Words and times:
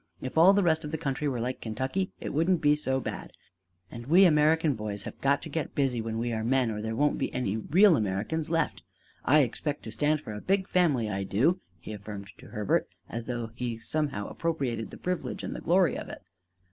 If 0.19 0.35
all 0.35 0.53
the 0.53 0.63
rest 0.63 0.83
of 0.83 0.89
the 0.89 0.97
country 0.97 1.27
were 1.27 1.39
like 1.39 1.61
Kentucky, 1.61 2.09
it 2.19 2.33
wouldn't 2.33 2.59
be 2.59 2.75
so 2.75 2.99
bad. 2.99 3.33
And 3.91 4.07
we 4.07 4.25
American 4.25 4.73
boys 4.73 5.03
have 5.03 5.21
got 5.21 5.43
to 5.43 5.47
get 5.49 5.75
busy 5.75 6.01
when 6.01 6.17
we 6.17 6.33
are 6.33 6.43
men, 6.43 6.71
or 6.71 6.81
there 6.81 6.95
won't 6.95 7.19
be 7.19 7.31
any 7.35 7.55
real 7.57 7.95
Americans 7.95 8.49
left: 8.49 8.81
I 9.25 9.41
expect 9.41 9.83
to 9.83 9.91
stand 9.91 10.21
for 10.21 10.33
a 10.33 10.41
big 10.41 10.67
family, 10.67 11.07
I 11.07 11.21
do," 11.21 11.59
he 11.79 11.93
affirmed 11.93 12.31
to 12.39 12.47
Herbert 12.47 12.87
as 13.09 13.27
though 13.27 13.51
he 13.53 13.77
somehow 13.77 14.27
appropriated 14.27 14.89
the 14.89 14.97
privilege 14.97 15.43
and 15.43 15.55
the 15.55 15.61
glory 15.61 15.95
of 15.95 16.09
it. 16.09 16.23